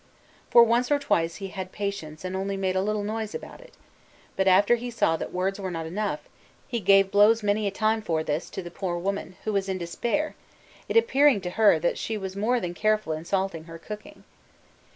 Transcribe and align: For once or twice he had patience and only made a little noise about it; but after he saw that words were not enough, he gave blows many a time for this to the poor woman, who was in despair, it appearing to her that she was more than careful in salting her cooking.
For 0.49 0.63
once 0.63 0.89
or 0.89 0.97
twice 0.97 1.35
he 1.35 1.49
had 1.49 1.71
patience 1.71 2.25
and 2.25 2.35
only 2.35 2.57
made 2.57 2.75
a 2.75 2.81
little 2.81 3.03
noise 3.03 3.35
about 3.35 3.61
it; 3.61 3.75
but 4.35 4.47
after 4.47 4.73
he 4.75 4.89
saw 4.89 5.15
that 5.15 5.31
words 5.31 5.59
were 5.59 5.69
not 5.69 5.85
enough, 5.85 6.27
he 6.67 6.79
gave 6.79 7.11
blows 7.11 7.43
many 7.43 7.67
a 7.67 7.71
time 7.71 8.01
for 8.01 8.23
this 8.23 8.49
to 8.49 8.63
the 8.63 8.71
poor 8.71 8.97
woman, 8.97 9.35
who 9.43 9.53
was 9.53 9.69
in 9.69 9.77
despair, 9.77 10.33
it 10.89 10.97
appearing 10.97 11.39
to 11.41 11.51
her 11.51 11.77
that 11.77 11.99
she 11.99 12.17
was 12.17 12.35
more 12.35 12.59
than 12.59 12.73
careful 12.73 13.13
in 13.13 13.25
salting 13.25 13.65
her 13.65 13.77
cooking. 13.77 14.23